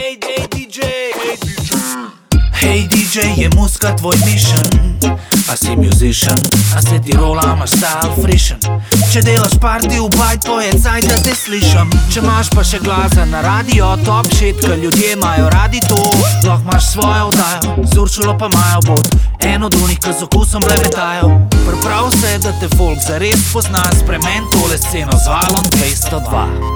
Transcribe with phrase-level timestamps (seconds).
[0.00, 0.80] Hej, hey, DJ,
[1.12, 1.70] hey, DJ.
[2.52, 4.64] Hey, DJ, je muska tvoj mission.
[5.52, 6.36] A si musician,
[6.76, 8.58] a se ti rola, imaš style frishen
[9.12, 12.78] Če delaš party v bajt, to je caj, da te slišam Če imaš pa še
[12.80, 16.00] glasa na radio, top shit, ker ljudje imajo radi to.
[16.46, 20.64] Lahko imaš svojo vdajo, z uršulo pa imajo bod En od unih, ki z okusom
[20.64, 21.28] blebetajo
[21.66, 26.69] Priprav se, da te folk zares pozna, spremen tole sceno z valom 202